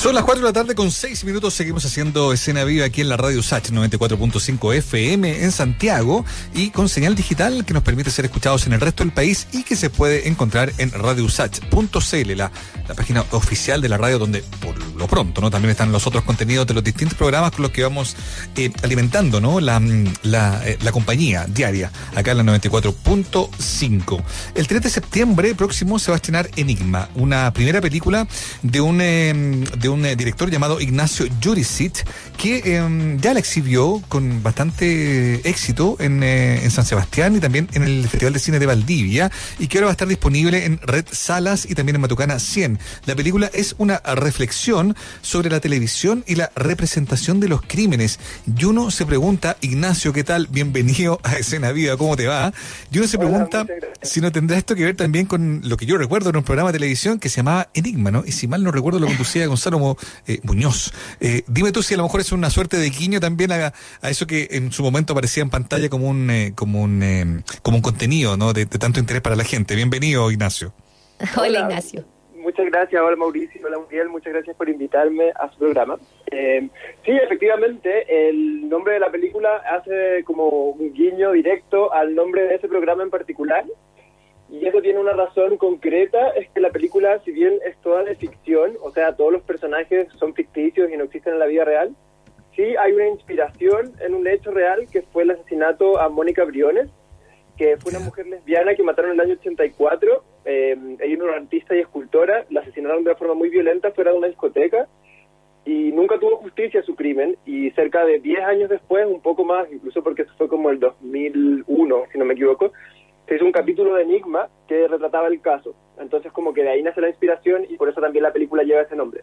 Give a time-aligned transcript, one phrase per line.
[0.00, 1.52] Son las 4 de la tarde con 6 minutos.
[1.52, 6.88] Seguimos haciendo escena viva aquí en la radio SACH 94.5 FM en Santiago y con
[6.88, 9.90] señal digital que nos permite ser escuchados en el resto del país y que se
[9.90, 12.50] puede encontrar en radiosach.cl, la,
[12.88, 16.24] la página oficial de la radio donde por lo pronto no también están los otros
[16.24, 18.16] contenidos de los distintos programas con los que vamos
[18.56, 19.60] eh, alimentando ¿no?
[19.60, 19.80] la,
[20.22, 24.22] la, eh, la compañía diaria acá en la 94.5.
[24.54, 28.26] El 3 de septiembre próximo se va a estrenar Enigma, una primera película
[28.62, 32.04] de un, eh, un eh, director llamado Ignacio Jurisic,
[32.36, 37.68] que eh, ya la exhibió con bastante éxito en, eh, en San Sebastián y también
[37.72, 40.78] en el Festival de Cine de Valdivia, y que ahora va a estar disponible en
[40.82, 42.78] Red Salas y también en Matucana 100.
[43.06, 48.18] La película es una reflexión sobre la televisión y la representación de los crímenes.
[48.56, 50.46] Y uno se pregunta, Ignacio, ¿qué tal?
[50.46, 52.52] Bienvenido a Escena Viva, ¿cómo te va?
[52.90, 53.66] Y uno se Hola, pregunta
[54.02, 56.72] si no tendrá esto que ver también con lo que yo recuerdo en un programa
[56.72, 58.22] de televisión que se llamaba Enigma, ¿no?
[58.26, 59.78] Y si mal no recuerdo lo conducía Gonzalo
[60.26, 60.92] Eh, Muñoz.
[61.20, 64.10] Eh, dime tú si a lo mejor es una suerte de guiño también a, a
[64.10, 67.76] eso que en su momento aparecía en pantalla como un eh, como un eh, como
[67.76, 68.52] un contenido, ¿no?
[68.52, 69.74] De, de tanto interés para la gente.
[69.74, 70.72] Bienvenido, Ignacio.
[71.36, 72.04] Hola, Ignacio.
[72.40, 75.98] Muchas gracias, hola Mauricio, hola Muriel, muchas gracias por invitarme a su programa.
[76.30, 76.68] Eh,
[77.04, 82.54] sí, efectivamente, el nombre de la película hace como un guiño directo al nombre de
[82.54, 83.64] ese programa en particular.
[84.50, 88.16] Y eso tiene una razón concreta, es que la película, si bien es toda de
[88.16, 91.94] ficción, o sea, todos los personajes son ficticios y no existen en la vida real,
[92.56, 96.90] sí hay una inspiración en un hecho real que fue el asesinato a Mónica Briones,
[97.56, 100.24] que fue una mujer lesbiana que mataron en el año 84.
[100.46, 104.10] Eh, ella era una artista y escultora, la asesinaron de una forma muy violenta fuera
[104.10, 104.88] de una discoteca
[105.64, 109.70] y nunca tuvo justicia su crimen y cerca de 10 años después, un poco más,
[109.70, 112.72] incluso porque eso fue como el 2001, si no me equivoco,
[113.30, 115.72] se hizo un capítulo de Enigma que retrataba el caso.
[116.00, 118.82] Entonces como que de ahí nace la inspiración y por eso también la película lleva
[118.82, 119.22] ese nombre.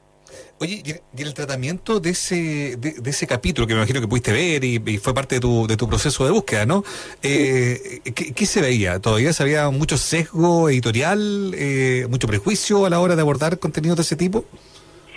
[0.60, 4.32] Oye, y el tratamiento de ese de, de ese capítulo que me imagino que pudiste
[4.32, 6.86] ver y, y fue parte de tu, de tu proceso de búsqueda, ¿no?
[7.22, 9.00] Eh, ¿qué, qué se veía?
[9.00, 13.98] ¿Todavía se había mucho sesgo editorial, eh, mucho prejuicio a la hora de abordar contenidos
[13.98, 14.46] de ese tipo?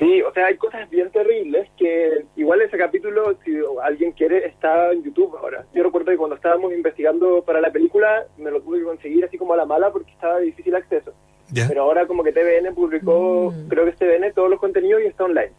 [0.00, 3.52] Sí, o sea, hay cosas bien terribles que igual ese capítulo, si
[3.82, 5.64] alguien quiere, está en YouTube ahora.
[5.74, 9.36] Yo recuerdo que cuando estábamos investigando para la película, me lo tuve que conseguir así
[9.38, 11.12] como a la mala porque estaba de difícil acceso.
[11.52, 11.66] ¿Ya?
[11.68, 13.68] Pero ahora como que TVN publicó, Mm.
[13.68, 15.52] creo que es TVN, todos los contenidos y está online.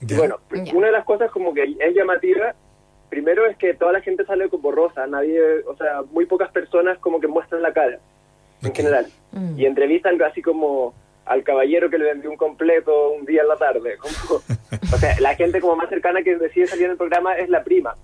[0.00, 0.16] ¿Ya?
[0.16, 0.74] Y bueno, Ya.
[0.74, 2.54] una de las cosas como que es llamativa,
[3.10, 6.98] primero es que toda la gente sale como rosa, nadie, o sea, muy pocas personas
[6.98, 8.00] como que muestran la cara,
[8.62, 9.06] en general.
[9.30, 9.56] Mm.
[9.60, 10.94] Y entrevistan así como
[11.26, 13.96] al caballero que le vendió un completo un día en la tarde.
[13.98, 14.42] Como,
[14.92, 17.62] o sea, la gente como más cercana que decide salir en el programa es la
[17.64, 17.96] prima.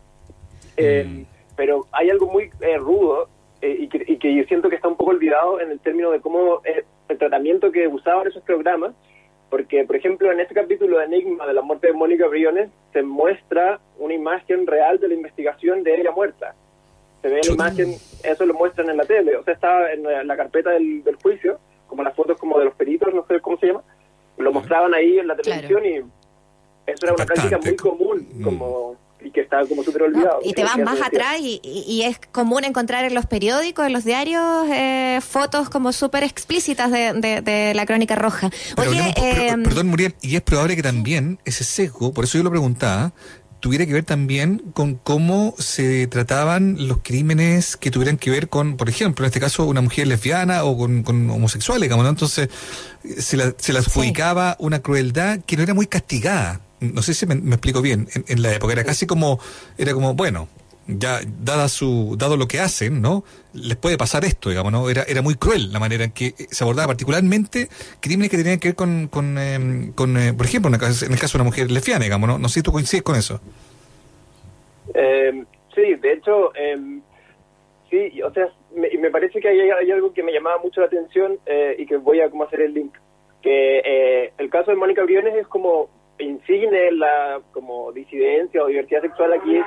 [0.77, 1.25] Eh, Mm.
[1.57, 3.29] Pero hay algo muy eh, rudo
[3.61, 6.11] eh, y, que, y que yo siento que está un poco olvidado en el término
[6.11, 8.95] de cómo el tratamiento que usaban esos programas,
[9.51, 13.03] porque, por ejemplo, en este capítulo de Enigma de la muerte de Mónica Briones, se
[13.03, 16.55] muestra una imagen real de la investigación de ella muerta.
[17.21, 17.95] Se ve la imagen,
[18.25, 21.17] eso lo muestran en la tele, o sea, está en la, la carpeta del, del
[21.17, 21.59] juicio,
[21.91, 23.83] como las fotos como de los peritos, no sé cómo se llama,
[24.39, 25.61] lo mostraban ahí en la Claro.
[25.69, 27.69] televisión y eso era una práctica Impactante.
[27.69, 28.43] muy común, Mm.
[28.45, 30.39] como y que está como súper No, olvidado.
[30.43, 33.87] y te vas más decía- atrás y, y- y es común encontrar en los periódicos,
[33.87, 38.49] en los diarios, eh, fotos como súper explícitas de, de- de la crónica roja.
[38.77, 42.45] Pero Oye, eh, perdón, Muriel, y es probable que también ese sesgo, por eso yo
[42.45, 43.13] lo preguntaba,
[43.61, 48.77] tuviera que ver también con cómo se trataban los crímenes que tuvieran que ver con,
[48.77, 52.11] por ejemplo, en este caso, una mujer lesbiana o con, con homosexuales, digamos, ¿no?
[52.11, 52.49] Entonces,
[53.19, 56.61] se la, se la adjudicaba una crueldad que no era muy castigada.
[56.81, 58.09] No sé si me, me explico bien.
[58.15, 59.39] En, en la época era casi como,
[59.77, 60.49] era como, bueno,
[60.99, 63.25] ya dada su, dado lo que hacen, ¿no?
[63.53, 64.89] Les puede pasar esto, digamos, ¿no?
[64.89, 67.69] Era, era muy cruel la manera en que se abordaba particularmente
[68.01, 71.07] crímenes que tenían que ver con, con, eh, con, eh, por ejemplo, en el, caso,
[71.07, 72.39] de una mujer lesbiana, digamos, ¿no?
[72.39, 73.41] No sé si tú coincides con eso.
[74.95, 77.01] Eh, sí, de hecho, eh,
[77.91, 80.87] sí, o sea, me, me parece que hay, hay algo que me llamaba mucho la
[80.87, 82.95] atención eh, y que voy a como hacer el link.
[83.43, 89.03] Que eh, el caso de Mónica Briones es como insigne la como disidencia o diversidad
[89.03, 89.59] sexual aquí.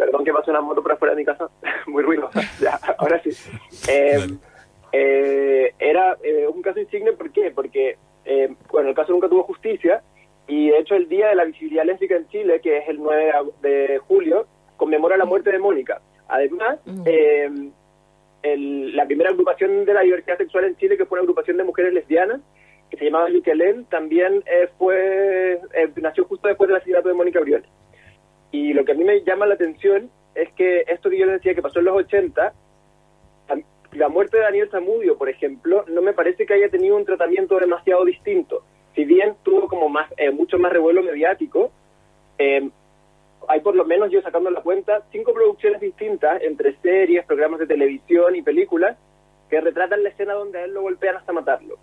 [0.00, 1.50] Perdón que pase una moto por afuera de mi casa,
[1.86, 2.40] muy ruidosa.
[2.60, 3.30] Ya, ahora sí.
[3.86, 4.18] Eh,
[4.92, 7.50] eh, era eh, un caso insigne, ¿por qué?
[7.50, 10.02] Porque, eh, bueno, el caso nunca tuvo justicia
[10.48, 13.32] y de hecho el Día de la Visibilidad Lésbica en Chile, que es el 9
[13.60, 14.46] de julio,
[14.78, 16.00] conmemora la muerte de Mónica.
[16.28, 16.78] Además,
[18.42, 21.64] el- la primera agrupación de la diversidad sexual en Chile, que fue una agrupación de
[21.64, 22.40] mujeres lesbianas,
[22.90, 27.38] que se llamaba Luquelén, también eh, fue eh, nació justo después del asesinato de Mónica
[27.40, 27.68] Briones.
[28.52, 31.36] Y lo que a mí me llama la atención es que esto que yo les
[31.36, 32.52] decía que pasó en los 80,
[33.48, 37.04] tam- la muerte de Daniel Zamudio, por ejemplo, no me parece que haya tenido un
[37.04, 38.62] tratamiento demasiado distinto.
[38.94, 41.70] si bien tuvo como más eh, mucho más revuelo mediático,
[42.38, 42.68] eh,
[43.48, 47.66] hay por lo menos yo sacando la cuenta cinco producciones distintas entre series, programas de
[47.68, 48.98] televisión y películas
[49.48, 51.76] que retratan la escena donde a él lo golpean hasta matarlo.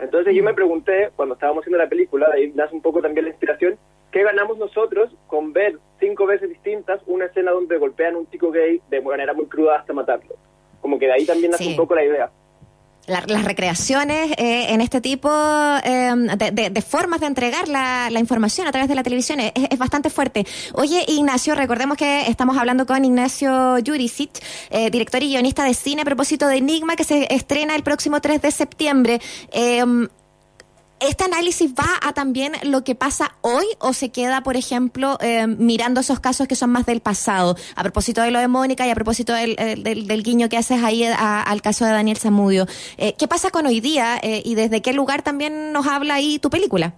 [0.00, 3.30] Entonces yo me pregunté, cuando estábamos haciendo la película, ahí nace un poco también la
[3.30, 3.78] inspiración,
[4.12, 8.50] ¿qué ganamos nosotros con ver cinco veces distintas una escena donde golpean a un chico
[8.50, 10.36] gay de manera muy cruda hasta matarlo?
[10.80, 12.30] Como que de ahí también nace un poco la idea
[13.08, 16.12] las recreaciones eh, en este tipo eh,
[16.52, 20.46] de, formas de entregar la, información a través de la televisión es, bastante fuerte.
[20.74, 24.30] Oye, Ignacio, recordemos que estamos hablando con Ignacio Jurisic,
[24.70, 28.20] eh, director y guionista de cine a propósito de Enigma, que se estrena el próximo
[28.20, 29.20] 3 de septiembre.
[31.00, 35.46] ¿Este análisis va a también lo que pasa hoy o se queda, por ejemplo, eh,
[35.46, 37.54] mirando esos casos que son más del pasado?
[37.76, 41.62] A propósito de lo de Mónica y a propósito del, guiño que haces ahí al
[41.62, 42.66] caso de Daniel Zamudio.
[42.96, 46.40] Eh, ¿Qué pasa con hoy día eh, y desde qué lugar también nos habla ahí
[46.40, 46.94] tu película?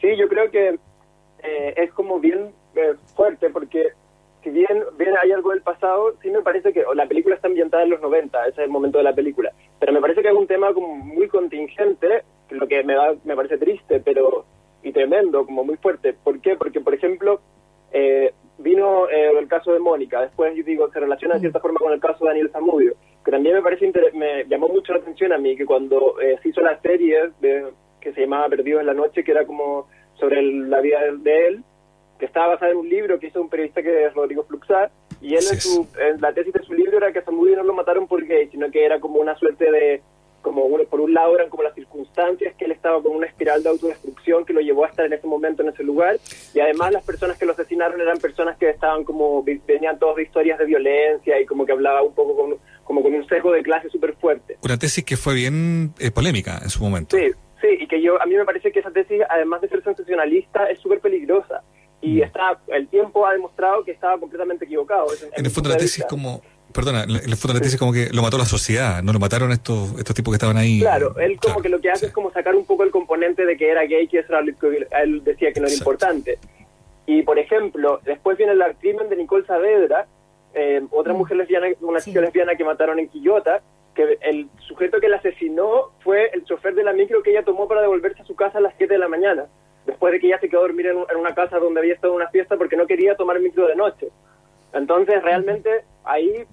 [0.00, 0.78] Sí, yo creo que
[1.76, 2.54] es como bien
[3.14, 3.92] fuerte porque
[4.44, 7.82] si bien, bien hay algo del pasado, sí me parece que la película está ambientada
[7.82, 9.50] en los 90, ese es el momento de la película,
[9.80, 13.34] pero me parece que es un tema como muy contingente lo que me, da, me
[13.34, 14.44] parece triste pero
[14.84, 16.12] y tremendo, como muy fuerte.
[16.12, 16.56] ¿Por qué?
[16.56, 17.40] Porque, por ejemplo,
[17.90, 21.78] eh, vino eh, el caso de Mónica, después yo digo, se relaciona de cierta forma
[21.80, 22.94] con el caso de Daniel Zamudio,
[23.24, 26.50] que también me parece me llamó mucho la atención a mí que cuando eh, se
[26.50, 30.42] hizo la serie de, que se llamaba Perdidos en la Noche, que era como sobre
[30.42, 31.64] la vida de, él,
[32.18, 34.90] que estaba basada en un libro que hizo un periodista que es Rodrigo Fluxar,
[35.20, 37.62] y él en, su, en la tesis de su libro era que a Zamudio no
[37.62, 40.02] lo mataron por gay, sino que era como una suerte de
[40.44, 43.70] como por un lado eran como las circunstancias que él estaba con una espiral de
[43.70, 46.18] autodestrucción que lo llevó a estar en ese momento en ese lugar
[46.52, 50.24] y además las personas que lo asesinaron eran personas que estaban como venían todos de
[50.24, 53.62] historias de violencia y como que hablaba un poco con, como con un sesgo de
[53.62, 54.58] clase súper fuerte.
[54.62, 57.16] Una tesis que fue bien eh, polémica en su momento.
[57.16, 57.30] Sí,
[57.62, 60.70] sí, y que yo a mí me parece que esa tesis además de ser sensacionalista
[60.70, 61.62] es súper peligrosa
[62.04, 62.22] y mm.
[62.22, 65.06] está el tiempo ha demostrado que estaba completamente equivocado.
[65.36, 66.42] En, el fondo la tesis como
[66.72, 69.96] Perdona, el fondo de la como que lo mató la sociedad, no lo mataron estos
[69.96, 70.80] estos tipos que estaban ahí.
[70.80, 73.56] Claro, él como que lo que hace es como sacar un poco el componente de
[73.56, 76.38] que era gay, que eso él decía que no era importante.
[77.06, 80.06] Y por ejemplo, después viene el crimen de Nicole Saavedra,
[80.52, 81.16] eh, otra mm.
[81.16, 83.62] mujer lesbiana, una chica lesbiana que mataron en Quillota,
[83.94, 87.68] que el sujeto que la asesinó fue el chofer de la micro que ella tomó
[87.68, 89.46] para devolverse a su casa a las 7 de la mañana,
[89.86, 92.28] después de que ella se quedó a dormir en, una casa donde había estado una
[92.28, 94.08] fiesta porque no quería tomar micro de noche.
[94.72, 96.44] Entonces, realmente, ahí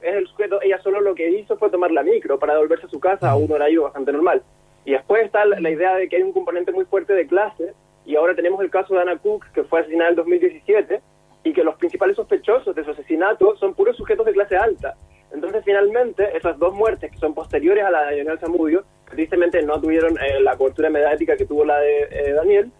[0.00, 2.90] es el sujeto, ella solo lo que hizo fue tomar la micro para devolverse a
[2.90, 4.42] su casa a un horario bastante normal.
[4.84, 7.74] Y después está la, idea de que hay un componente muy fuerte de clase,
[8.04, 11.00] y ahora tenemos el caso de Anna Cook, que fue asesinada en el 2017,
[11.42, 14.94] y que los principales sospechosos de su asesinato son puros sujetos de clase alta.
[15.32, 18.84] Entonces, finalmente, esas dos muertes que son posteriores a la de Daniel Zamudio,
[19.16, 22.70] tristemente no tuvieron eh, la cobertura mediática que tuvo la de eh, Daniel,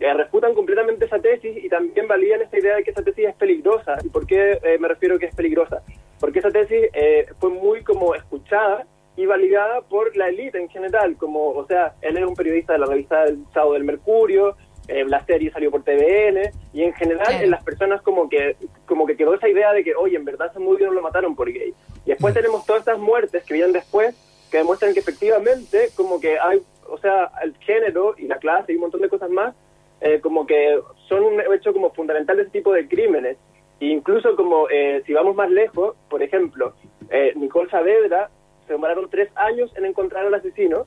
[0.00, 3.34] eh, refutan completamente esa tesis y también valían esta idea de que esa tesis es
[3.34, 3.98] peligrosa.
[4.02, 5.82] ¿Y por qué me refiero que es peligrosa?
[6.22, 8.86] porque esa tesis eh, fue muy como escuchada
[9.16, 12.78] y validada por la élite en general, como, o sea, él era un periodista de
[12.78, 14.56] la revista El Sábado del Mercurio,
[14.86, 18.54] eh, la serie salió por TVN, y en general en las personas como que
[18.86, 21.52] como que quedó esa idea de que, oye, en verdad Samudio no lo mataron por
[21.52, 21.74] gay.
[22.06, 24.14] Y después tenemos todas estas muertes que vienen después,
[24.52, 28.76] que demuestran que efectivamente como que hay, o sea, el género y la clase y
[28.76, 29.54] un montón de cosas más,
[30.02, 30.78] eh, como que
[31.08, 33.38] son un hecho como fundamental de ese tipo de crímenes.
[33.80, 36.74] Incluso como eh, si vamos más lejos, por ejemplo,
[37.08, 38.30] eh, Nicole Saavedra
[38.66, 40.84] se demoraron tres años en encontrar al asesino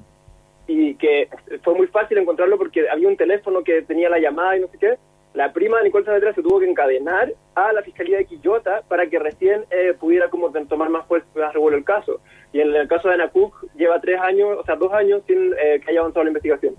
[0.68, 1.28] y que
[1.64, 4.78] fue muy fácil encontrarlo porque había un teléfono que tenía la llamada y no sé
[4.78, 4.98] qué.
[5.36, 9.08] La prima de Nicole Saavedra se tuvo que encadenar a la Fiscalía de Quillota para
[9.08, 12.22] que recién eh, pudiera como tomar más fuerza, revuelo el caso.
[12.54, 15.52] Y en el caso de Ana Cook lleva tres años, o sea, dos años sin
[15.52, 16.76] que haya avanzado la investigación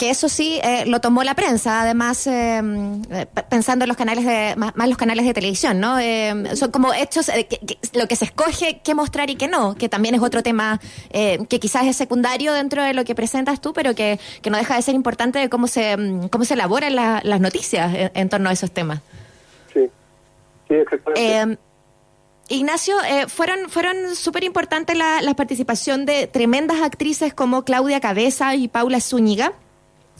[0.00, 2.62] que eso sí eh, lo tomó la prensa, además eh,
[3.10, 5.96] eh, pensando en los canales de más, los canales de televisión, ¿no?
[6.56, 7.30] son como hechos
[7.92, 10.80] lo que se escoge qué mostrar y qué no, que también es otro tema
[11.12, 14.18] que quizás es secundario dentro de lo que presentas tú, pero que,
[14.50, 15.96] no deja de ser importante de cómo se
[16.30, 19.00] cómo se elaboran las noticias en, torno a esos temas.
[19.74, 19.90] Sí,
[20.66, 21.58] sí, exactamente.
[22.48, 22.96] Ignacio,
[23.28, 29.00] fueron fueron súper importantes la, la participación de tremendas actrices como Claudia Cabeza y Paula
[29.00, 29.52] Zúñiga.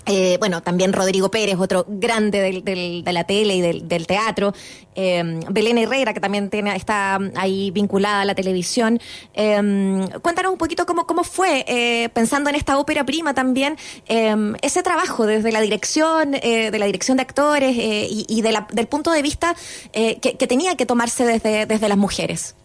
[0.07, 4.53] Eh, bueno, también Rodrigo Pérez, otro grande del, de la tele y del, teatro.
[4.95, 8.99] Eh, Belén Herrera, que también tiene, está ahí vinculada a la televisión.
[9.35, 13.77] Eh, cuéntanos un poquito cómo, cómo fue, pensando en esta ópera prima también,
[14.07, 19.55] ese trabajo desde la dirección, de la dirección de actores y, del punto de vista
[19.93, 22.57] que, tenía que tomarse desde, desde las mujeres.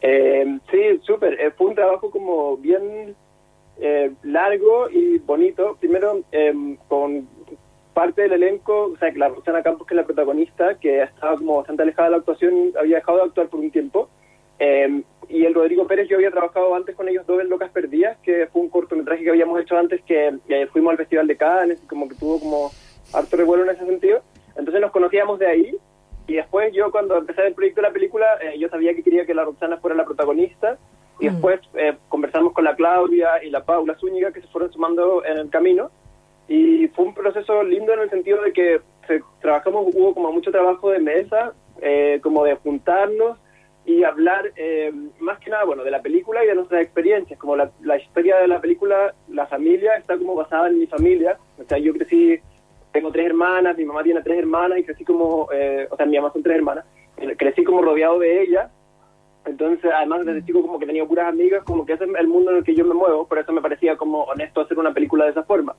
[0.00, 1.52] sí, súper.
[1.56, 3.14] fue un trabajo como bien
[3.80, 5.76] eh, largo y bonito.
[5.80, 7.28] Primero, em, con
[7.94, 11.36] parte del elenco, o sea, que la Roxana Campos, que es la protagonista, que estaba
[11.36, 14.08] como bastante alejada de la actuación, había dejado de actuar por un tiempo.
[14.58, 18.18] Em, y el Rodrigo Pérez, yo había trabajado antes con ellos dos en Locas Perdidas,
[18.18, 20.38] que fue un cortometraje que habíamos hecho antes, que
[20.72, 22.70] fuimos al Festival de Cannes, como que tuvo como
[23.12, 24.22] harto revuelo en ese sentido.
[24.56, 25.76] Entonces nos conocíamos de ahí,
[26.26, 29.26] y después yo cuando empecé el proyecto de la película, eh, yo sabía que quería
[29.26, 30.78] que la Roxana fuera la protagonista,
[31.20, 31.32] y mm.
[31.32, 35.38] después eh, conversamos con la Claudia y la Paula Zúñiga, que se fueron sumando en
[35.38, 35.90] el camino,
[36.48, 38.80] y fue un proceso lindo en el sentido de que
[39.40, 43.38] trabajamos, hubo como mucho trabajo de mesa, eh, como de juntarnos,
[43.84, 47.56] y hablar eh, más que nada, bueno, de la película y de nuestras experiencias, como
[47.56, 51.64] la, la, historia de la película, la familia está como basada en mi familia, o
[51.64, 52.38] sea, yo crecí,
[52.92, 56.16] tengo tres hermanas, mi mamá tiene tres hermanas y crecí como, eh, o sea, mi
[56.16, 56.84] mamá son tres hermanas,
[57.36, 58.70] crecí como rodeado de ella,
[59.44, 62.50] entonces además desde chico como que tenía puras amigas, como que ese es el mundo
[62.50, 65.24] en el que yo me muevo, por eso me parecía como honesto hacer una película
[65.24, 65.74] de esa forma.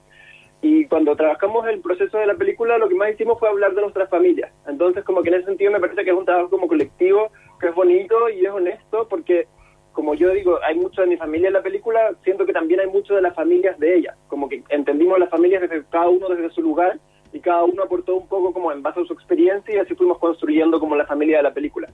[0.62, 3.82] Y cuando trabajamos el proceso de la película, lo que más hicimos fue hablar de
[3.82, 4.54] nuestras familias.
[4.68, 7.70] Entonces, como que en ese sentido me parece que es un trabajo como colectivo, que
[7.70, 9.48] es bonito y es honesto, porque,
[9.92, 12.88] como yo digo, hay mucho de mi familia en la película, siento que también hay
[12.88, 14.16] mucho de las familias de ella.
[14.28, 17.00] Como que entendimos las familias desde cada uno desde su lugar
[17.34, 20.20] y cada uno aportó un poco como en base a su experiencia y así fuimos
[20.20, 21.90] construyendo como la familia de la película.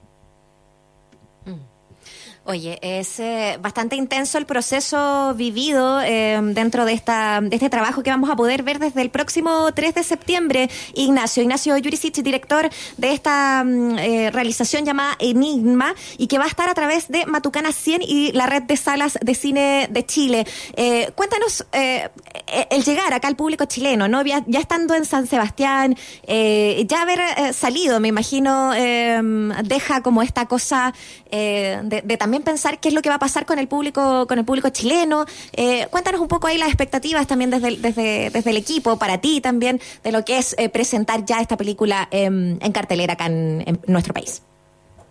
[2.50, 8.04] Oye, es eh, bastante intenso el proceso vivido eh, dentro de, esta, de este trabajo
[8.04, 10.70] que vamos a poder ver desde el próximo 3 de septiembre.
[10.94, 16.48] Ignacio, Ignacio Jurisic, director de esta mm, eh, realización llamada Enigma y que va a
[16.48, 20.48] estar a través de Matucana 100 y la red de salas de cine de Chile.
[21.16, 24.24] cuéntanos el llegar acá al público chileno, ¿no?
[24.24, 30.94] Ya, estando en San Sebastián, ya haber salido, me imagino, deja como esta cosa
[31.30, 34.40] de, de también pensar qué es lo que va a pasar con el público, con
[34.40, 35.26] el público chileno.
[35.56, 39.20] Eh, cuéntanos un poco ahí las expectativas también desde el, desde, desde el equipo, para
[39.20, 43.80] ti también, de lo que es eh, presentar ya esta película en cartelera acá en,
[43.88, 44.44] nuestro país.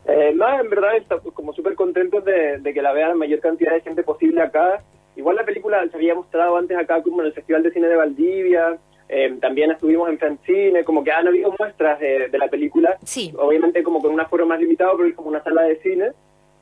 [0.07, 3.73] Eh, no, en verdad estamos como súper contentos de, que la vea la mayor cantidad
[3.73, 4.83] de gente posible acá.
[5.17, 7.97] Igual la película se había mostrado antes acá como en el Festival de Cine de
[7.97, 8.79] Valdivia,
[9.09, 13.33] eh, también estuvimos en Francine, como que han habido muestras de, de la película, sí.
[13.39, 16.11] obviamente como con un aforo más limitado, pero es como una sala de cine.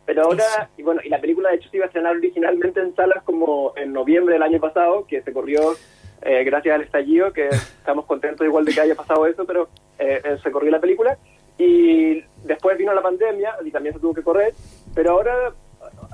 [0.06, 2.94] Pero ahora, y bueno, y la película de hecho se iba a estrenar originalmente en
[2.94, 5.74] salas como en noviembre del año pasado, que se corrió
[6.22, 9.68] eh, gracias al estallido, que estamos contentos igual de que haya pasado eso, pero
[9.98, 11.18] eh, eh, se corrió la película.
[11.58, 14.54] Y después vino la pandemia y también se tuvo que correr,
[14.94, 15.52] pero ahora,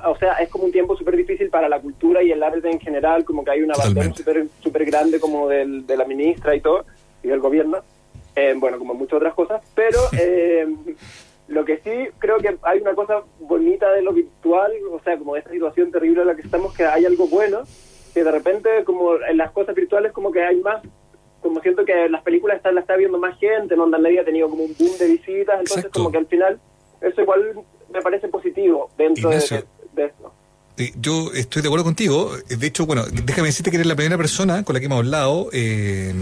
[0.04, 2.80] o sea, es como un tiempo súper difícil para la cultura y el arte en
[2.80, 6.60] general, como que hay una bandera súper super grande como del, de la ministra y
[6.60, 6.84] todo,
[7.22, 7.78] y del gobierno,
[8.56, 9.98] bueno, como muchas otras cosas, pero...
[11.50, 15.34] Lo que sí creo que hay una cosa bonita de lo virtual, o sea, como
[15.34, 17.62] de esta situación terrible en la que estamos, que hay algo bueno,
[18.14, 20.80] que de repente como en las cosas virtuales como que hay más,
[21.42, 24.24] como siento que las películas están, la está viendo más gente, en Onda Media ha
[24.24, 26.60] tenido como un boom de visitas, entonces como que al final
[27.00, 27.52] eso igual
[27.92, 29.64] me parece positivo dentro de,
[29.94, 30.32] de esto.
[30.76, 32.30] Eh, yo estoy de acuerdo contigo.
[32.48, 35.48] De hecho, bueno, déjame decirte que eres la primera persona con la que hemos hablado
[35.52, 36.14] eh,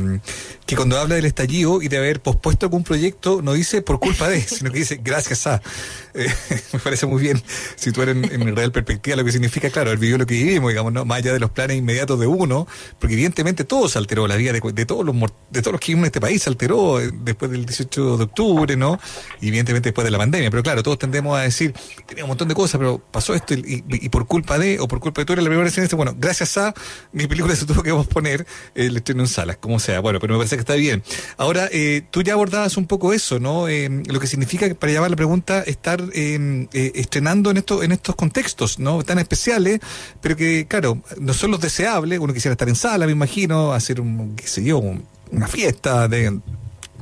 [0.68, 4.28] que cuando habla del estallido y de haber pospuesto algún proyecto no dice por culpa
[4.28, 5.62] de, sino que dice gracias a.
[6.12, 6.28] Eh,
[6.74, 7.42] me parece muy bien
[7.74, 10.92] situar en, en real perspectiva lo que significa, claro, el vivió lo que vivimos, digamos,
[10.92, 11.06] ¿no?
[11.06, 14.52] más allá de los planes inmediatos de uno, porque evidentemente todo se alteró, la vida
[14.52, 15.16] de, todos los
[15.50, 18.76] de todos los que vivimos en este país se alteró después del 18 de octubre,
[18.76, 19.00] ¿no?
[19.40, 20.50] Y evidentemente después de la pandemia.
[20.50, 21.72] Pero claro, todos tendemos a decir,
[22.04, 25.00] tenía un montón de cosas, pero pasó esto y, y por culpa de, o por
[25.00, 26.74] culpa de tú eres la primera vez bueno, gracias a
[27.12, 30.38] mi película se tuvo que posponer el estreno en salas, como sea, bueno, pero me
[30.38, 31.02] parece está bien.
[31.36, 33.68] Ahora, eh, tú ya abordabas un poco eso, ¿no?
[33.68, 38.14] Eh, lo que significa, para llevar la pregunta, estar eh, estrenando en, esto, en estos
[38.14, 39.02] contextos, ¿no?
[39.02, 39.80] Tan especiales,
[40.20, 44.00] pero que, claro, no son los deseables, uno quisiera estar en sala, me imagino, hacer
[44.00, 44.80] un, qué sé yo,
[45.30, 46.40] una fiesta de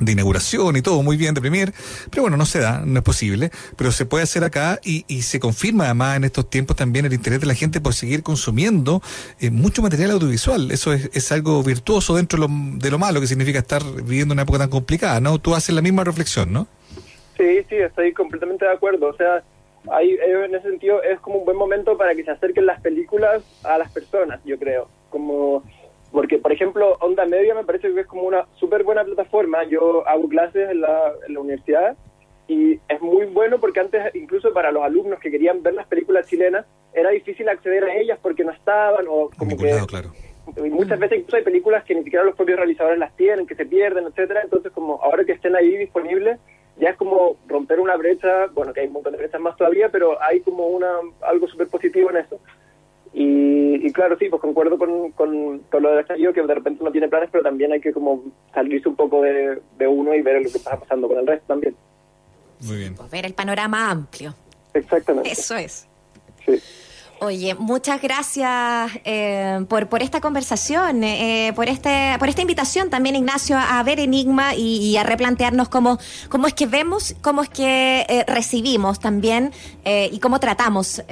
[0.00, 1.72] de inauguración y todo muy bien de premier,
[2.10, 5.22] pero bueno, no se da, no es posible, pero se puede hacer acá y, y
[5.22, 9.02] se confirma además en estos tiempos también el interés de la gente por seguir consumiendo
[9.40, 10.70] eh, mucho material audiovisual.
[10.70, 14.32] Eso es, es algo virtuoso dentro de lo, de lo, malo que significa estar viviendo
[14.32, 15.38] una época tan complicada, ¿no?
[15.38, 16.66] Tú haces la misma reflexión, ¿no?
[17.36, 19.08] Sí, sí, estoy completamente de acuerdo.
[19.08, 19.42] O sea,
[19.92, 22.80] hay, eh, en ese sentido es como un buen momento para que se acerquen las
[22.80, 24.88] películas a las personas, yo creo.
[25.10, 25.62] Como
[26.16, 29.64] porque, por ejemplo, Onda Media me parece que es como una súper buena plataforma.
[29.64, 31.94] Yo hago clases en la, en la universidad
[32.48, 36.26] y es muy bueno porque antes, incluso para los alumnos que querían ver las películas
[36.26, 39.78] chilenas, era difícil acceder a ellas porque no estaban o como que...
[39.86, 40.10] claro.
[40.56, 43.54] Y muchas veces incluso hay películas que ni siquiera los propios realizadores las tienen, que
[43.54, 44.40] se pierden, etcétera.
[44.42, 46.40] Entonces, como ahora que estén ahí disponibles,
[46.78, 49.90] ya es como romper una brecha, bueno, que hay un montón de brechas más todavía,
[49.90, 50.88] pero hay como una
[51.20, 52.40] algo súper positivo en eso.
[53.18, 57.08] Y, claro, sí, pues concuerdo con, con, lo del estallido, que de repente no tiene
[57.08, 60.50] planes, pero también hay que como salirse un poco de, de uno y ver lo
[60.50, 61.74] que está pasando con el resto también.
[62.60, 62.94] Muy bien.
[62.94, 64.34] Pues ver el panorama amplio.
[64.74, 65.30] Exactamente.
[65.30, 65.86] Eso es.
[66.44, 66.60] Sí.
[67.20, 73.16] Oye, muchas gracias eh, por, por esta conversación, eh, por este por esta invitación también,
[73.16, 78.04] Ignacio, a ver Enigma y, a replantearnos cómo, cómo es que vemos, cómo es que
[78.08, 79.52] eh, recibimos también
[79.84, 81.02] y cómo tratamos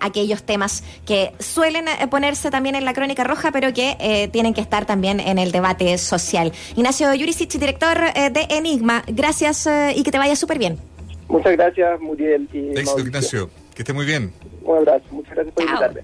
[0.00, 4.86] aquellos temas que suelen ponerse también en la crónica roja, pero que tienen que estar
[4.86, 6.52] también en el debate social.
[6.74, 10.78] Ignacio Jurisic, director de Enigma, gracias y que te vaya súper bien.
[11.28, 12.48] Muchas gracias, Muriel.
[12.52, 13.50] Y Éxito, Ignacio.
[13.74, 14.32] Que esté muy bien.
[14.62, 15.04] Un abrazo.
[15.10, 16.02] Muchas gracias por invitarme.